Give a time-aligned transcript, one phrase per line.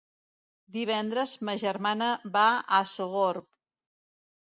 [0.77, 2.09] Divendres ma germana
[2.39, 2.49] va
[2.81, 3.51] a Sogorb.